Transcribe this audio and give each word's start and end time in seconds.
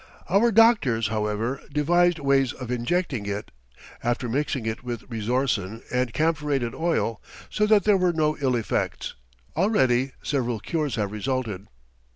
Our 0.29 0.51
doctors, 0.51 1.09
however, 1.09 1.61
devised 1.71 2.17
ways 2.17 2.53
of 2.53 2.71
injecting 2.71 3.27
it, 3.27 3.51
after 4.03 4.27
mixing 4.27 4.65
it 4.65 4.83
with 4.83 5.03
resorcin 5.11 5.83
and 5.91 6.11
camphorated 6.11 6.73
oil, 6.73 7.21
so 7.51 7.67
that 7.67 7.83
there 7.83 7.97
were 7.97 8.11
no 8.11 8.35
ill 8.39 8.55
effects. 8.55 9.13
Already 9.55 10.13
several 10.23 10.59
cures 10.59 10.95
have 10.95 11.11
resulted. 11.11 11.67